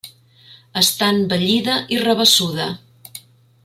[0.81, 2.67] Està envellida i rabassuda.